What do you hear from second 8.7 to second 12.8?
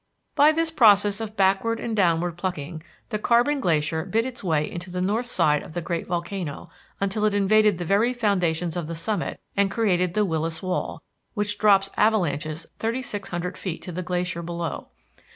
of the summit and created the Willis Wall which drops avalanches